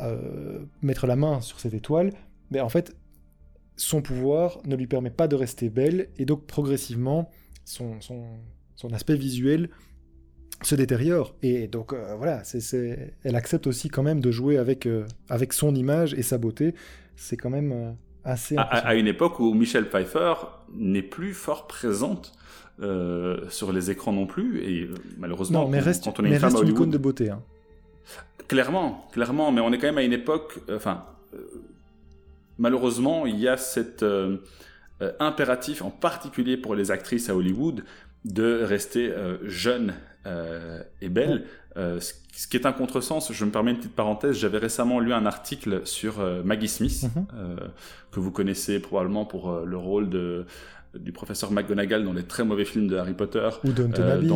[0.00, 2.12] euh, mettre la main sur cette étoile,
[2.50, 2.94] mais en fait,
[3.76, 7.30] son pouvoir ne lui permet pas de rester belle, et donc progressivement,
[7.64, 8.24] son, son,
[8.76, 9.70] son aspect visuel
[10.66, 11.34] se détériore.
[11.42, 15.52] Et donc euh, voilà, c'est, elle accepte aussi quand même de jouer avec, euh, avec
[15.52, 16.74] son image et sa beauté.
[17.16, 17.92] C'est quand même euh,
[18.24, 18.56] assez...
[18.58, 20.34] À, une époque où Michelle Pfeiffer
[20.74, 22.32] n'est plus fort présente
[23.48, 24.60] sur les écrans non plus.
[24.64, 27.30] Et malheureusement, non, mais reste, quand on est une femme icône de beauté.
[27.30, 27.40] Hein.
[28.48, 30.58] Clairement, clairement, mais on est quand même à une époque...
[30.68, 31.04] Enfin,
[32.58, 34.04] malheureusement, il y a cet
[35.20, 37.84] impératif, en particulier pour les actrices à Hollywood,
[38.24, 39.12] de rester
[39.44, 39.94] jeune
[41.00, 41.44] et belle.
[41.76, 45.26] ce qui est un contresens, je me permets une petite parenthèse, j'avais récemment lu un
[45.26, 47.26] article sur Maggie Smith, mhm.
[48.12, 50.46] que vous connaissez probablement pour le rôle de
[50.98, 53.48] du professeur McGonagall dans les très mauvais films de Harry Potter.
[53.64, 54.28] Ou Downton euh, Abbey.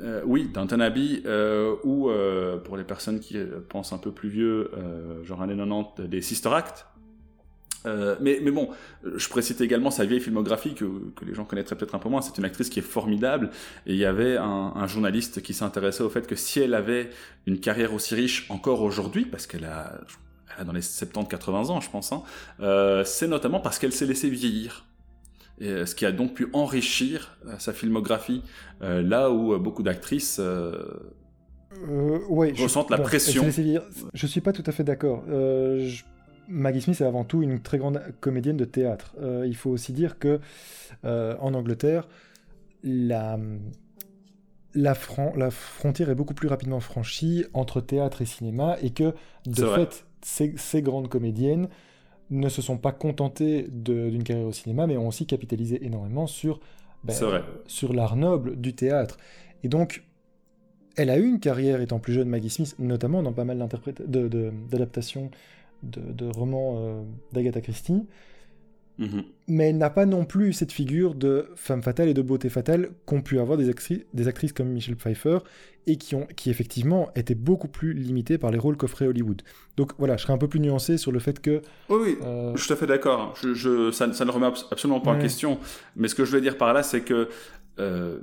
[0.00, 1.22] Euh, oui, Downton Abbey.
[1.26, 2.10] Euh, ou
[2.64, 4.70] pour les personnes qui pensent un peu plus vieux,
[5.24, 6.86] genre années 90, des Sister Act.
[7.84, 8.70] Mais, mais bon,
[9.04, 12.08] je pourrais citer également sa vieille filmographie que, que les gens connaîtraient peut-être un peu
[12.08, 12.22] moins.
[12.22, 13.50] C'est une actrice qui est formidable.
[13.86, 17.10] Et il y avait un, un journaliste qui s'intéressait au fait que si elle avait
[17.46, 20.00] une carrière aussi riche encore aujourd'hui, parce qu'elle a,
[20.54, 22.22] elle a dans les 70-80 ans, je pense, hein,
[23.04, 24.84] c'est notamment parce qu'elle s'est laissée vieillir.
[25.62, 28.42] Euh, ce qui a donc pu enrichir euh, sa filmographie,
[28.82, 30.40] euh, là où beaucoup d'actrices
[32.58, 33.44] ressentent la pression.
[34.14, 35.22] Je suis pas tout à fait d'accord.
[36.48, 39.14] Maggie Smith est avant tout une très grande comédienne de théâtre.
[39.44, 40.40] il faut aussi dire que
[41.04, 42.08] en Angleterre,
[42.82, 43.38] la,
[44.74, 44.94] la,
[45.36, 49.14] la, frontière est beaucoup plus rapidement franchie entre théâtre et cinéma et que
[49.46, 51.68] de fait, ces, grandes comédiennes
[52.30, 56.60] ne se sont pas contentés d'une carrière au cinéma, mais ont aussi capitalisé énormément sur,
[57.04, 57.14] ben,
[57.66, 59.18] sur l'art noble du théâtre.
[59.62, 60.04] Et donc,
[60.96, 65.30] elle a eu une carrière étant plus jeune, Maggie Smith, notamment dans pas mal d'adaptations
[65.84, 68.06] de, de, romans euh, d'Agatha Christie.
[68.98, 69.24] Mhm.
[69.48, 72.90] Mais elle n'a pas non plus cette figure de femme fatale et de beauté fatale
[73.06, 73.72] qu'ont pu avoir des,
[74.12, 75.38] des, actrices comme Michelle Pfeiffer
[75.86, 79.42] et qui, ont, qui effectivement étaient beaucoup plus limitées par les rôles qu'offrait Hollywood.
[79.76, 81.60] Donc voilà, je serais un peu plus nuancé sur le fait que...
[81.88, 83.34] Oui, oui, euh, je suis tout à fait d'accord.
[83.42, 85.58] Je, je, ça, ça, ne remet absolument pas en question.
[85.96, 87.28] Mais ce que je veux dire par là, c'est que
[87.80, 88.20] euh,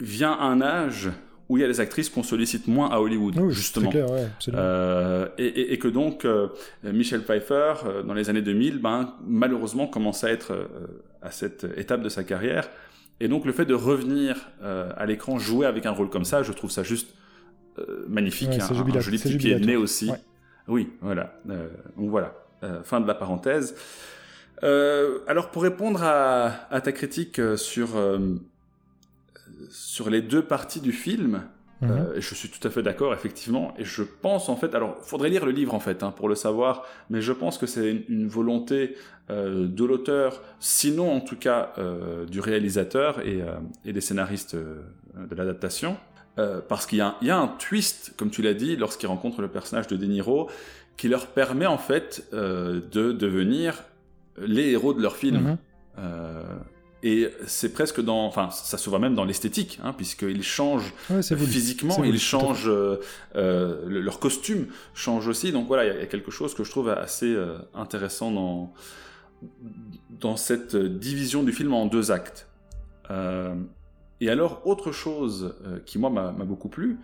[0.00, 1.10] vient un âge
[1.48, 3.90] où il y a des actrices qu'on sollicite moins à Hollywood, justement.
[3.90, 6.48] Clair, ouais, euh, et, et, et, que donc euh,
[6.82, 10.66] Michel Pfeiffer, euh, dans les années 2000, ben, malheureusement commence à être euh,
[11.22, 12.68] à cette étape de sa carrière.
[13.20, 16.52] Et donc le fait de revenir à l'écran jouer avec un rôle comme ça, je
[16.52, 17.14] trouve ça juste
[18.08, 18.50] magnifique.
[18.50, 20.10] Ouais, un, un, joli petit pied de nez aussi.
[20.68, 21.40] Oui, voilà.
[21.46, 22.34] donc voilà,
[22.84, 23.74] fin de la parenthèse.
[24.60, 27.88] alors pour répondre à, à ta critique sur
[29.70, 31.42] sur les deux parties du film,
[31.80, 31.90] mhm.
[31.90, 35.28] euh, je suis tout à fait d'accord, effectivement, et je pense en fait, alors faudrait
[35.28, 38.28] lire le livre en fait hein, pour le savoir, mais je pense que c'est une,
[38.28, 38.96] volonté
[39.30, 43.42] euh, de l'auteur, sinon en tout cas euh, du réalisateur et,
[43.84, 45.96] des scénaristes de l'adaptation,
[46.68, 49.96] parce qu'il y, a un twist, comme tu l'as dit, lorsqu'ils rencontrent le personnage de
[49.96, 50.50] De Niro,
[50.98, 53.84] qui leur permet en fait de devenir
[54.36, 55.56] les héros de leur film.
[55.96, 56.04] Mhm.
[57.06, 60.92] Et c'est presque dans, enfin, ça se voit même dans l'esthétique, hein, puisqu'ils changent
[61.22, 62.96] physiquement, ils changent, euh,
[63.36, 65.52] euh leur costume change aussi.
[65.52, 68.74] Donc voilà, il y, a quelque chose que je trouve assez euh, intéressant dans
[70.10, 72.48] dans cette division du film en deux actes.
[74.20, 76.98] Et alors, autre chose qui moi m'a beaucoup plu,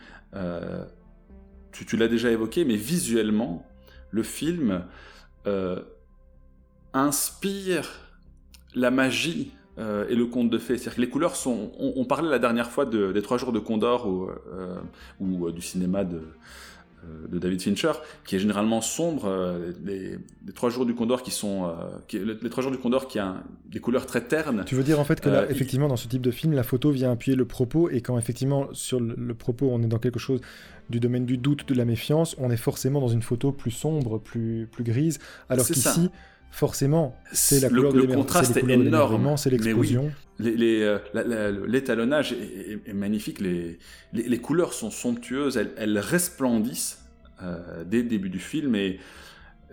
[1.70, 3.64] tu, tu l'as déjà évoqué, mais visuellement,
[4.10, 4.82] le film
[6.92, 7.88] inspire
[8.74, 10.76] la magie euh, et le conte de fées.
[10.76, 11.72] C'est-à-dire que les couleurs sont.
[11.78, 14.76] On, parlait la dernière fois des trois jours de Condor ou, euh,
[15.18, 16.20] ou euh, du cinéma de,
[17.28, 17.92] de, David Fincher,
[18.24, 19.28] qui est généralement sombre.
[19.84, 20.18] Les,
[20.54, 21.74] trois jours du Condor qui sont.
[22.06, 24.64] Qui, les, trois jours du Condor qui a des couleurs très ternes.
[24.66, 26.90] Tu veux dire en fait que là, effectivement, dans ce type de film, la photo
[26.90, 30.40] vient appuyer le propos et quand effectivement sur le, propos, on est dans quelque chose
[30.90, 34.18] du domaine du doute, de la méfiance, on est forcément dans une photo plus sombre,
[34.18, 35.18] plus, plus grise,
[35.48, 36.10] alors qu'ici
[36.52, 39.36] forcément, c'est la couleur le, le contraste est énorme.
[39.36, 40.12] C'est l'explosion.
[40.40, 43.78] Euh, l'étalonnage est, magnifique, les,
[44.12, 47.04] les, couleurs sont somptueuses, elles, resplendissent
[47.42, 48.98] euh, dès le début du film et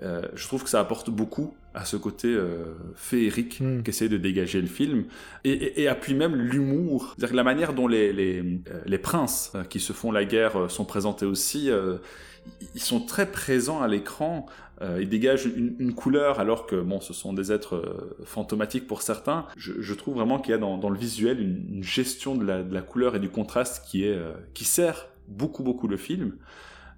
[0.02, 2.36] euh, je trouve que ça apporte beaucoup à ce côté
[2.96, 3.84] féerique mm.
[3.84, 5.06] qu'essaie de dégager le film
[5.44, 7.16] et, appuie même l'humour.
[7.18, 8.44] C'est-à-dire la manière dont les, les,
[8.86, 11.70] les princes qui se font la guerre sont présentés aussi,
[12.76, 14.46] ils sont très présents à l'écran
[14.82, 19.02] euh, il dégage une, couleur alors que bon, ce sont des êtres euh, fantomatiques pour
[19.02, 19.46] certains.
[19.58, 23.20] Je, trouve vraiment qu'il y a dans, le visuel une, gestion de la, couleur et
[23.20, 26.38] du contraste qui est euh, qui sert beaucoup beaucoup le film.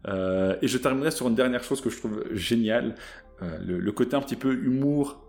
[0.08, 2.95] et je terminerai sur une dernière chose que je trouve géniale,
[3.41, 5.23] le, côté un petit peu humour,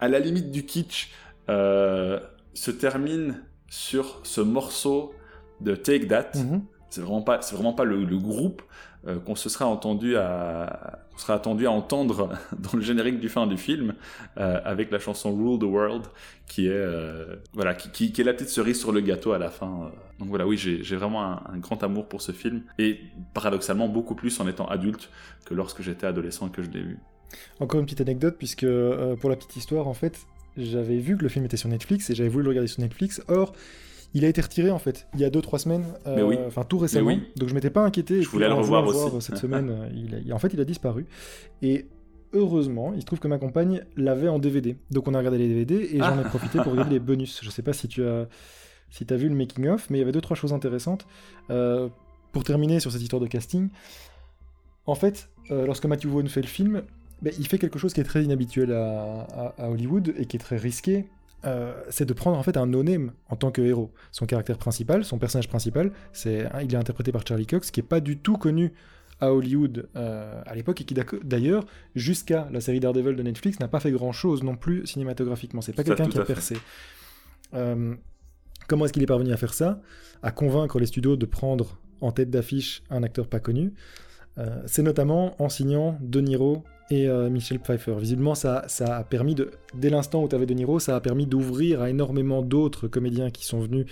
[0.00, 1.12] à la limite du kitsch,
[1.48, 5.14] se termine sur ce morceau
[5.60, 6.30] de Take That.
[6.34, 6.60] Mm-hmm.
[6.88, 8.62] C'est vraiment pas, c'est vraiment pas le, le groupe
[9.06, 13.46] euh, qu'on se sera entendu à, sera attendu à entendre dans le générique du fin
[13.46, 13.94] du film,
[14.38, 16.06] euh, avec la chanson Rule the World,
[16.48, 19.92] qui est, euh, voilà, qui, est la petite cerise sur le gâteau à la fin.
[20.18, 23.00] Donc voilà, oui, j'ai vraiment un, grand amour pour ce film, et
[23.34, 25.10] paradoxalement beaucoup plus en étant adulte
[25.44, 26.98] que lorsque j'étais adolescent que je l'ai vu.
[27.60, 28.66] Encore une petite anecdote, puisque
[29.20, 32.14] pour la petite histoire, en fait, j'avais vu que le film était sur Netflix et
[32.14, 33.22] j'avais voulu le regarder sur Netflix.
[33.28, 33.52] Or,
[34.14, 36.38] Il a été retiré en fait il y a 2-3 semaines, euh, oui.
[36.46, 37.08] enfin tout récemment.
[37.08, 37.22] oui.
[37.36, 38.22] Donc je m'étais pas inquiété.
[38.22, 39.20] Je voulais le revoir aussi.
[39.20, 41.04] cette semaine, euh, il a- en fait il a disparu.
[41.62, 41.86] Et
[42.32, 44.76] heureusement, il se trouve que ma compagne l'avait en DVD.
[44.90, 46.28] Donc on a regardé les DVD et j'en ai Ah.
[46.28, 47.40] profité pour regarder les bonus.
[47.42, 48.26] Je sais pas si tu as,
[48.90, 51.06] si as vu le making of, mais il y avait deux trois choses intéressantes.
[51.50, 51.88] Euh,
[52.32, 53.68] pour terminer sur cette histoire de casting,
[54.86, 56.82] en fait, euh, lorsque Matthew Vaughn fait le film,
[57.22, 60.36] ben, il fait quelque chose qui est très inhabituel à, à- à Hollywood et qui
[60.36, 61.06] est très risqué.
[61.44, 63.92] Euh, c'est de prendre en fait un no-name en tant que héros.
[64.10, 67.84] Son caractère principal, son personnage principal, c'est il est interprété par Charlie Cox, qui est
[67.84, 68.72] pas du tout connu
[69.20, 73.68] à Hollywood euh, à l'époque et qui d'ailleurs jusqu'à la série Daredevil de Netflix n'a
[73.68, 75.60] pas fait grand chose non plus cinématographiquement.
[75.60, 76.56] C'est pas quelqu'un qui a percé.
[77.54, 77.94] Euh,
[78.68, 79.80] comment est-ce qu'il est parvenu à faire ça?
[80.22, 83.74] À convaincre les studios de prendre en tête d'affiche un acteur pas connu.
[84.66, 87.94] C'est notamment en signant De Niro et euh, Michel Pfeiffer.
[87.98, 91.00] Visiblement, ça, ça a permis de, dès l'instant où tu avais De Niro, ça a
[91.00, 93.86] permis d'ouvrir à énormément d'autres comédiens qui sont venus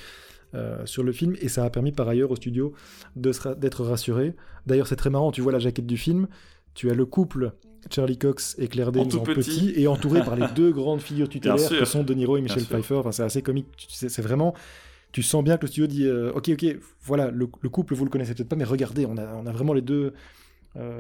[0.55, 2.73] euh, sur le film, et ça a permis par ailleurs au studio
[3.15, 4.35] d'être rassuré.
[4.67, 6.29] D'ailleurs, c'est très marrant, tu vois la jaquette du film,
[6.75, 7.53] tu as le couple
[7.91, 9.51] Charlie Cox et Claire Danes en petit.
[9.51, 12.65] petit, et entouré par les deux grandes figures tutélaires que sont De Niro et Michel.
[12.65, 12.95] Pfeiffer.
[12.95, 14.55] Enfin, c'est assez comique, Tu- c'est vraiment
[15.13, 18.05] tu sens bien que le studio dit euh, ok ok voilà le, le couple vous
[18.05, 20.13] le connaissez peut-être pas mais regardez on a, on a vraiment les deux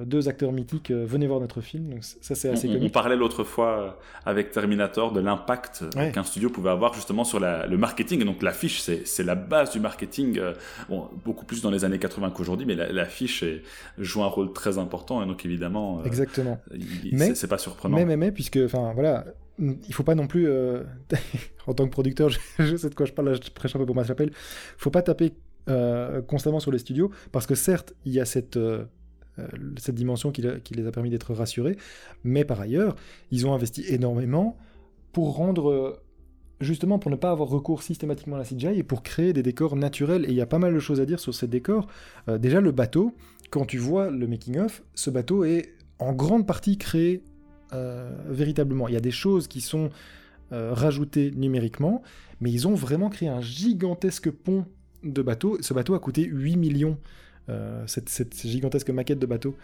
[0.04, 3.16] deux acteurs mythiques euh, venez voir notre film donc ça c'est assez On, on parlait
[3.16, 3.90] l'autre fois euh,
[4.24, 6.12] avec Terminator de l'impact euh, Ouais.
[6.12, 8.20] qu'un studio pouvait avoir justement sur la- le marketing.
[8.20, 10.54] Et donc l'affiche, c'est c'est la base du marketing, euh,
[10.88, 13.44] bon, beaucoup plus dans les années 80 qu'aujourd'hui, mais la- l'affiche
[13.98, 15.22] joue un rôle très important.
[15.22, 17.96] Et donc évidemment, euh, exactement il- Mais- c'est- pas surprenant.
[17.96, 19.24] mais mais mais puisque enfin voilà
[19.58, 20.82] il faut pas non plus euh,
[21.66, 23.78] en tant que producteur je, je sais de quoi je parle là, je prêche un
[23.78, 24.30] peu pour ma chapelle
[24.76, 25.32] faut pas taper
[25.68, 28.84] euh, constamment sur les studios parce que certes il y a cette euh, euh,
[29.79, 31.77] cette dimension qui, les a permis d'être rassurés
[32.25, 32.96] mais par ailleurs
[33.31, 34.57] ils ont investi énormément
[35.12, 36.01] pour rendre euh,
[36.61, 39.77] justement pour ne pas avoir recours systématiquement à la CGI et pour créer des décors
[39.77, 41.87] naturels et il y a pas mal de choses à dire sur ces décors
[42.29, 43.14] Euh, déjà le bateau
[43.51, 47.22] quand tu vois le making of ce bateau est en grande partie créé
[47.72, 48.87] euh, véritablement.
[48.87, 49.90] Il y a des choses qui sont
[50.53, 52.03] euh, rajoutées numériquement,
[52.40, 54.66] mais ils ont vraiment créé un gigantesque pont
[55.03, 55.59] de bateau.
[55.61, 56.96] Ce bateau a coûté 8 millions, euh,
[57.87, 59.56] cette, cette gigantesque maquette de bateau.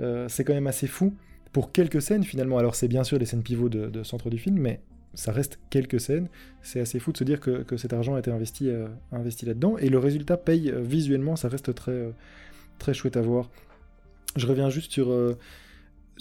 [0.00, 1.14] Euh, c'est quand même assez fou
[1.52, 2.58] pour quelques scènes finalement.
[2.58, 4.80] Alors c'est bien sûr les scènes pivots de, centre du film, mais
[5.14, 6.28] ça reste quelques scènes.
[6.62, 9.76] C'est assez fou de se dire que, cet argent a été investi, euh, investi là-dedans.
[9.78, 12.10] Et le résultat paye euh, visuellement, ça reste très, euh,
[12.78, 13.50] très chouette à voir.
[14.36, 15.14] Je reviens juste sur...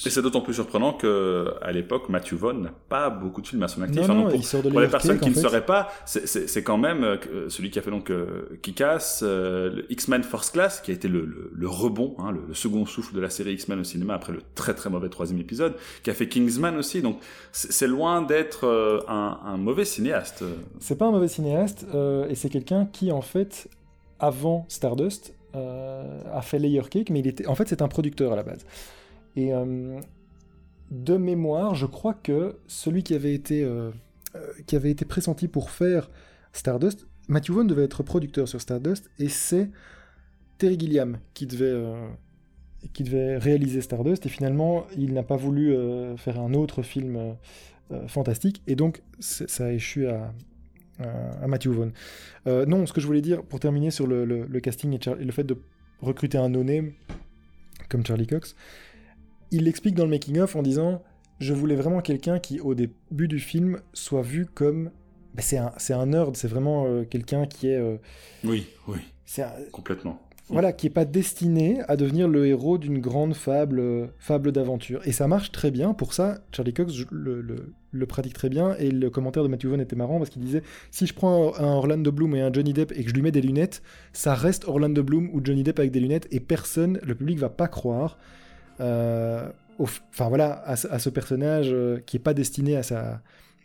[0.06, 3.64] Et c'est d'autant plus surprenant que à l'époque, Matthew Vaughn n'a pas beaucoup de films
[3.64, 4.08] à son actif.
[4.08, 5.42] Non, non, pour, il sort de pour les personnes qui ne fait.
[5.42, 10.24] sauraient pas, c'est- quand même euh, celui qui a fait donc euh, Kick-Ass, euh, X-Men
[10.24, 13.22] First Class, qui a été le, le- le rebond, hein, le, le second souffle de
[13.22, 16.28] la série X-Men au cinéma après le très très mauvais troisième épisode, qui a fait
[16.28, 17.02] Kingsman aussi.
[17.02, 17.20] Donc
[17.52, 20.44] c'est loin d'être un, un mauvais cinéaste.
[20.80, 21.86] C'est pas un mauvais cinéaste,
[22.30, 23.68] et c'est quelqu'un qui, en fait,
[24.20, 28.36] avant Stardust, a fait Layer Cake, mais il était, en fait, c'est un producteur à
[28.36, 28.66] la base.
[29.36, 30.00] Et euh,
[30.89, 33.91] de mémoire, je crois que celui qui avait été, euh,
[34.36, 36.10] euh, qui avait été pressenti pour faire
[36.54, 39.70] Stardust, Matthew Vaughn devait être producteur sur Stardust, et c'est
[40.58, 41.74] Terry Gilliam qui devait,
[42.94, 45.74] qui devait réaliser Stardust, et finalement, il n'a pas voulu
[46.17, 47.38] faire un autre film
[48.08, 50.34] fantastique, et donc ça a échu à,
[51.48, 51.94] Matthew Vaughn.
[52.48, 55.56] Non, ce que je voulais dire, pour terminer sur le, casting et le fait de
[56.02, 56.91] recruter un no-name
[57.88, 58.56] comme Charlie Cox,
[59.52, 61.02] il l'explique dans le making-of en disant
[61.40, 64.92] Je voulais vraiment quelqu'un qui, au début du film, soit vu comme.
[65.36, 67.78] Ben, c'est un, c'est un nerd, c'est vraiment euh, quelqu'un qui est.
[67.78, 67.98] euh,
[68.44, 70.20] Oui, oui, c'est un- complètement.
[70.50, 75.02] voilà, qui est pas destiné à devenir le héros d'une grande fable, euh, fable d'aventure.
[75.06, 75.94] Et ça marche très bien.
[75.94, 78.76] Pour ça, Charlie Cox je- le, le- le pratique très bien.
[78.78, 81.64] Et le commentaire de Matthew Vaughn était marrant parce qu'il disait si je prends un,
[81.64, 84.34] un Orlando Bloom et un Johnny Depp et que je lui mets des lunettes, ça
[84.36, 87.70] reste Orlando Bloom ou Johnny Depp avec des lunettes et personne, le public va pas
[87.70, 88.18] croire.
[88.82, 92.84] Euh, Enfin voilà, à, ce- personnage euh, qui est pas destiné à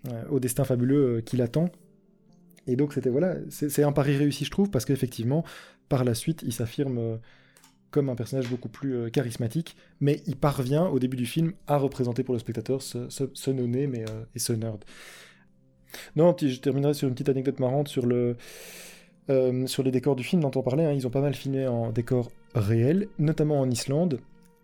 [0.09, 1.69] euh, au destin fabuleux qui l'attend.
[2.67, 5.45] Et donc c'était voilà, c'est un pari réussi je trouve parce qu'effectivement
[5.89, 7.19] par la suite il s'affirme
[7.91, 12.23] comme un personnage beaucoup plus charismatique, mais il parvient au début du film à représenter
[12.25, 13.95] pour le spectateur ce, ce, ce no-name
[14.35, 14.85] et, ce nerd.
[16.17, 18.37] Non, je terminerai sur une petite anecdote marrante sur le
[19.67, 20.85] sur les décors du film dont on parlait.
[20.87, 20.93] hein.
[20.93, 24.21] ils ont pas mal filmé en décors réels, notamment en Islande.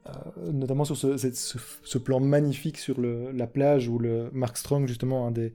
[0.07, 4.31] Euh, notamment sur ce, cette- ce- ce plan magnifique sur le- la plage où le
[4.33, 5.53] Mark Strong, justement, un des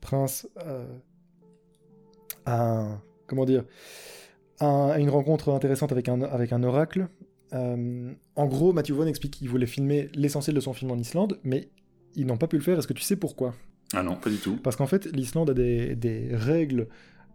[0.00, 0.84] princes, euh,
[2.44, 3.64] a un- comment dire,
[4.60, 7.08] a une rencontre intéressante avec un, avec un oracle.
[7.52, 11.38] Euh, en gros, Matthew Vaughn explique qu'il voulait filmer l'essentiel de son film en Islande,
[11.44, 11.68] mais
[12.14, 12.78] ils n'ont pas pu le faire.
[12.78, 13.54] Est-ce que tu sais pourquoi?
[13.92, 14.56] Ah non, pas du tout.
[14.62, 16.88] Parce qu'en fait, l'Islande a des, des règles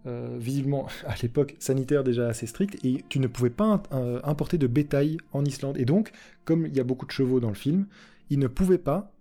[0.08, 4.58] euh, visiblement à l'époque sanitaire déjà assez strict et tu ne pouvais pas euh, importer
[4.58, 5.78] de bétail en Islande.
[5.78, 6.12] Et donc,
[6.44, 7.86] comme il y a beaucoup de chevaux dans le film,
[8.30, 9.12] ils ne pouvaient pas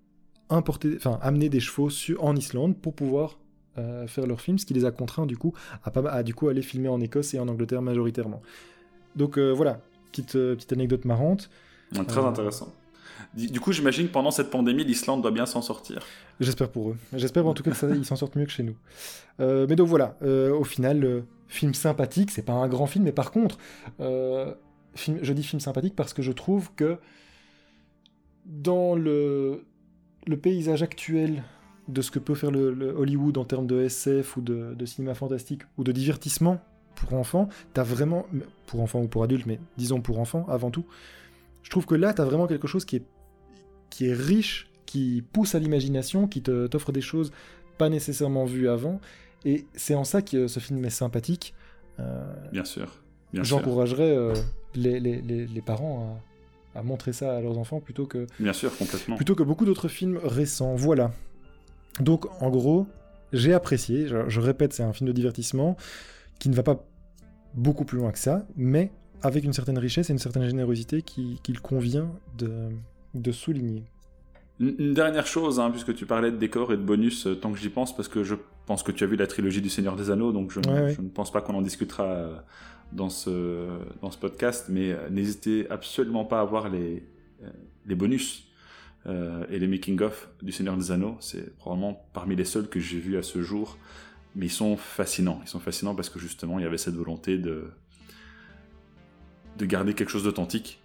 [0.49, 3.39] importer, enfin, amener des chevaux en Islande pour pouvoir
[3.79, 5.53] euh, faire leur film, ce qui les a contraints du coup
[5.85, 8.43] à du coup aller filmer en Écosse et en Angleterre majoritairement.
[9.17, 11.51] Donc voilà, petite, petite anecdote marrante.
[11.93, 12.75] très intéressant.
[13.35, 16.01] Du coup, j'imagine que pendant cette pandémie, l'Islande doit bien s'en sortir.
[16.41, 16.97] J'espère pour eux.
[17.15, 18.77] J'espère en tout cas qu'ils s'en sortent mieux que chez nous.
[19.41, 23.05] Euh, mais donc voilà, euh, au final, euh, film sympathique, c'est pas un grand film,
[23.05, 23.59] mais par contre,
[23.99, 26.99] je dis film sympathique parce que je trouve que
[28.47, 29.65] dans le,
[30.27, 31.43] le paysage actuel
[31.89, 35.15] de ce que peut faire le, Hollywood en termes de SF ou de, de, cinéma
[35.15, 36.61] fantastique ou de divertissement
[36.95, 38.27] pour enfants, t'as vraiment,
[38.67, 40.85] pour enfants ou pour adultes, mais disons pour enfants avant tout,
[41.63, 43.05] je trouve que là, t'as vraiment quelque chose qui est
[43.91, 47.33] qui est riche, qui pousse à l'imagination, qui t'offre des choses
[47.81, 49.01] pas nécessairement vues avant.
[49.47, 51.55] Et c'est en ça que ce film est sympathique.
[51.99, 53.01] Euh, bien sûr.
[53.33, 54.35] J'encouragerais euh,
[54.75, 56.21] les, les, les, parents
[56.75, 58.27] à, montrer ça à leurs enfants plutôt que.
[58.39, 59.17] Bien sûr, complètement.
[59.17, 60.75] Plutôt que beaucoup d'autres films récents.
[60.75, 61.13] Voilà.
[62.01, 62.87] Donc, en gros,
[63.33, 64.07] j'ai apprécié.
[64.07, 65.77] Je, répète, c'est un film de divertissement
[66.39, 66.85] qui ne va pas
[67.55, 68.91] beaucoup plus loin que ça, mais
[69.23, 72.71] avec une certaine richesse et une certaine générosité qu'il convient de,
[73.15, 73.85] de souligner.
[74.61, 77.59] Une, dernière chose, hein, puisque tu parlais de décors et de bonus, euh, tant que
[77.59, 78.35] j'y pense, parce que je
[78.67, 81.33] pense que tu as vu la trilogie du Seigneur des Anneaux, donc je, ne pense
[81.33, 82.37] pas qu'on en discutera euh,
[82.93, 83.67] dans ce,
[84.03, 87.03] dans ce podcast, mais euh, n'hésitez absolument pas à voir les,
[87.87, 88.47] les bonus
[89.51, 91.17] et les making-of du Seigneur des Anneaux.
[91.21, 93.79] C'est probablement parmi les seuls que j'ai vus à ce jour,
[94.37, 95.41] mais ils sont fascinants.
[95.43, 97.71] Ils sont fascinants parce que justement, il y avait cette volonté de,
[99.59, 100.81] de garder quelque chose d'authentique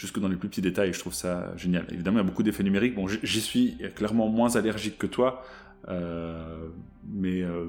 [0.00, 0.92] jusque dans les plus petits détails.
[0.92, 1.84] Je trouve ça génial.
[1.90, 2.94] Évidemment, il y a beaucoup d'effets numériques.
[2.94, 5.44] Bon, j'y suis clairement moins allergique que toi,
[5.88, 6.68] euh,
[7.06, 7.66] mais euh,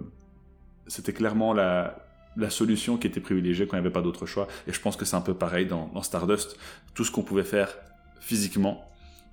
[0.88, 4.48] c'était clairement la, la solution qui était privilégiée quand il n'y avait pas d'autre choix.
[4.66, 6.58] Et je pense que c'est un peu pareil dans, Stardust.
[6.94, 7.78] Tout ce qu'on pouvait faire
[8.22, 8.90] physiquement,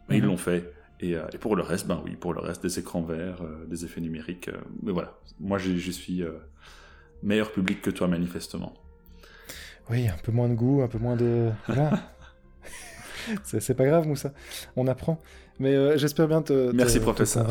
[0.09, 0.29] ben, ils mhm.
[0.29, 0.73] l'ont fait.
[1.05, 4.01] Euh, et, pour le reste, ben oui, pour le reste, des écrans verts, des effets
[4.01, 4.51] numériques.
[4.83, 6.25] mais voilà, moi je suis
[7.23, 8.75] meilleur public que toi manifestement.
[9.91, 11.51] Oui, un peu moins de goût, un peu moins de...
[13.45, 14.33] c'est pas grave, Moussa.
[14.77, 15.21] On apprend.
[15.59, 17.47] Mais euh, j'espère bien te, Merci, professeur.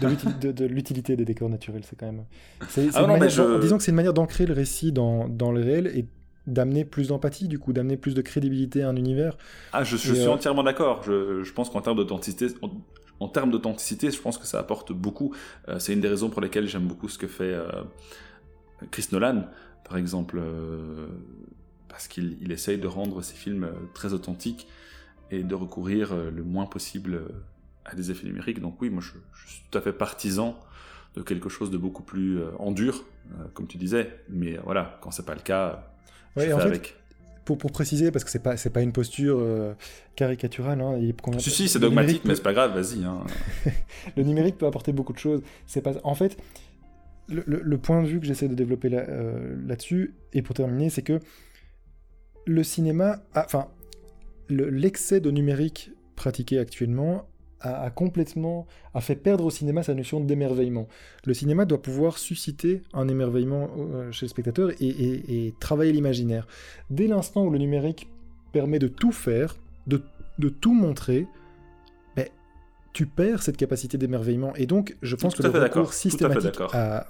[0.00, 1.82] de l'utilité des décors naturels.
[1.84, 2.24] C'est quand même.
[2.60, 3.18] Ah
[3.60, 6.06] disons que c'est une manière d'ancrer le récit dans, dans, le réel et
[6.46, 9.36] d'amener plus d'empathie, du coup, d'amener plus de crédibilité à un univers.
[9.72, 11.02] Ah, je, suis euh, entièrement d'accord.
[11.04, 12.46] Je, je, pense qu'en termes d'authenticité,
[13.20, 15.34] en, termes d'authenticité, je pense que ça apporte beaucoup.
[15.68, 17.54] Euh, c'est une des raisons pour lesquelles j'aime beaucoup ce que fait
[18.90, 19.44] Chris Nolan,
[19.84, 20.40] par exemple,
[21.92, 24.66] parce qu'il essaye de rendre ses films très authentiques
[25.30, 27.28] et de recourir euh, le moins possible euh,
[27.84, 28.60] à des effets numériques.
[28.60, 29.10] Donc oui, moi je,
[29.46, 30.58] suis tout à fait partisan
[31.16, 33.04] de quelque chose de beaucoup plus euh, en dur,
[33.54, 34.10] comme tu disais.
[34.28, 35.84] Mais voilà, quand c'est pas le cas,
[36.36, 36.96] je fais avec.
[37.44, 39.44] Pour, pour, préciser, parce que c'est pas c'est pas une posture
[40.14, 40.80] caricaturale.
[40.80, 41.00] Hein,
[41.38, 43.04] si si, c'est dogmatique, mais c'est pas grave, vas-y.
[43.04, 43.18] Hein.
[44.16, 45.42] le numérique peut apporter beaucoup de choses.
[45.66, 46.36] C'est pas en fait
[47.28, 49.04] le, le, point de vue que j'essaie de développer là,
[49.66, 51.18] là-dessus et pour terminer, c'est que
[52.44, 53.68] le cinéma, enfin
[54.48, 57.26] l'excès de numérique pratiqué actuellement
[57.62, 60.88] a, complètement a fait perdre au cinéma sa notion d'émerveillement.
[61.24, 66.46] Le cinéma doit pouvoir susciter un émerveillement euh, chez le spectateur et, travailler l'imaginaire.
[66.90, 68.08] Dès l'instant où le numérique
[68.52, 70.02] permet de tout faire, de,
[70.48, 71.28] tout montrer,
[72.16, 72.26] ben,
[72.92, 74.54] tu perds cette capacité d'émerveillement.
[74.56, 76.58] Et donc, je pense que le recours systématique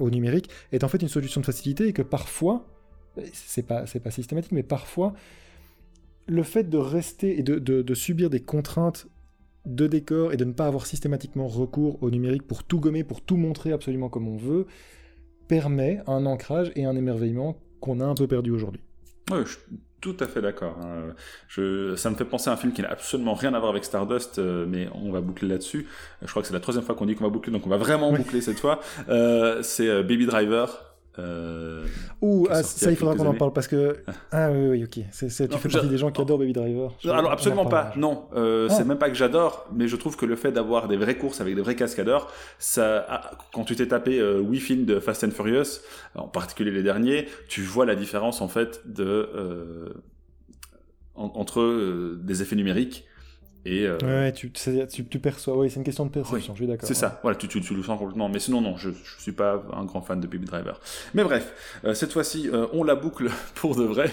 [0.01, 2.67] au numérique est en fait une solution de facilité et que parfois,
[3.33, 5.15] c'est pas, pas systématique, mais parfois,
[6.27, 9.07] le fait de rester et de, subir des contraintes
[9.67, 13.21] de décor et de ne pas avoir systématiquement recours au numérique pour tout gommer, pour
[13.21, 14.67] tout montrer absolument comme on veut,
[15.49, 18.83] permet un ancrage et un émerveillement qu'on a un peu perdu aujourd'hui.
[19.31, 19.61] Oui, je suis
[20.03, 20.77] tout à fait d'accord.
[20.83, 21.15] Hein.
[21.97, 24.41] ça me fait penser à un film qui n'a absolument rien à voir avec Stardust,
[24.41, 25.87] euh, mais on va boucler là-dessus.
[26.21, 27.77] Je crois que c'est la troisième fois qu'on dit qu'on va boucler, donc on va
[27.77, 28.81] vraiment boucler cette fois.
[29.09, 31.85] Euh, c'est euh, Baby Driver, euh,
[32.23, 33.99] Ouh, ah, ça il faudra qu'on en parle parce que.
[34.31, 35.05] Ah oui, oui, ok.
[35.11, 36.97] tu fais partie des gens qui adorent Baby Driver.
[37.05, 38.25] Alors absolument pas, non.
[38.35, 38.75] Euh, ah.
[38.75, 41.41] C'est même pas que j'adore, mais je trouve que le fait d'avoir des vraies courses
[41.41, 45.25] avec des vrais cascadeurs, ça, ah, quand tu t'es tapé euh, 8 films de Fast
[45.25, 45.81] and Furious,
[46.15, 49.93] en particulier les derniers, tu vois la différence en fait de euh,
[51.15, 53.05] entre euh, des effets numériques
[53.65, 53.99] et euh...
[54.03, 56.87] ouais, tu, tu, tu, perçois, oui, c'est une question de perception, je suis d'accord.
[56.87, 58.29] C'est ça, voilà, tu, tu, le sens complètement.
[58.29, 60.81] Mais sinon, non, je, je suis pas un grand fan de Baby Driver.
[61.15, 64.11] Mais bref, euh, cette fois-ci, euh, on la boucle pour de vrai.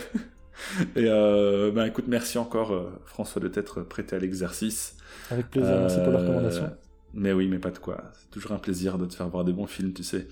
[0.96, 4.98] et ben écoute, merci encore François de t'être prêté à l'exercice.
[5.32, 6.70] Avec plaisir, merci pour la recommandation.
[7.14, 8.04] Mais oui, mais pas de quoi.
[8.20, 10.28] C'est toujours un plaisir de te faire voir des bons films, tu sais.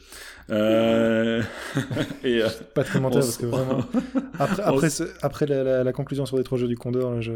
[0.51, 1.41] Euh...
[2.23, 3.83] Et euh, Pas de commentaire parce que vraiment.
[4.39, 4.89] Après, après,
[5.23, 7.33] après la, la, conclusion sur les trois jeux du Condor, je...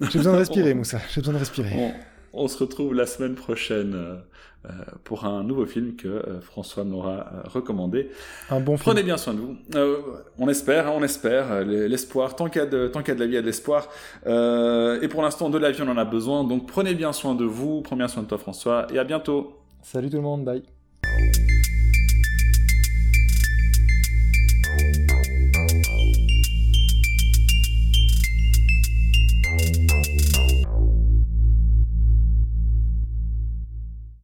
[0.00, 0.98] j'ai besoin de respirer, Moussa.
[1.12, 1.92] J'ai besoin de respirer.
[2.32, 4.16] On, se retrouve la semaine prochaine euh,
[4.64, 4.70] euh,
[5.04, 8.10] pour un nouveau film que euh, François m'aura recommandé.
[8.50, 8.94] Un bon film.
[8.94, 9.56] Prenez bien soin de vous.
[10.38, 11.64] on espère, on espère.
[11.64, 13.42] L'espoir, tant qu'il y, a de, tant y a de la vie, il y a
[13.42, 13.88] de l'espoir.
[14.24, 16.44] et pour l'instant, de la vie, on en a besoin.
[16.44, 18.86] Donc prenez bien soin de vous, prenez bien soin de toi, François.
[18.92, 19.58] Et à bientôt.
[19.82, 20.62] Salut tout le monde, bye.